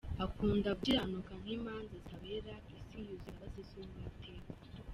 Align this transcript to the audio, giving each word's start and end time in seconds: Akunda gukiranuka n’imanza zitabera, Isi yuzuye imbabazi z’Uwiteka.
Akunda 0.25 0.69
gukiranuka 0.77 1.33
n’imanza 1.43 1.85
zitabera, 1.93 2.53
Isi 2.65 2.77
yuzuye 3.05 3.13
imbabazi 3.27 3.61
z’Uwiteka. 3.69 4.49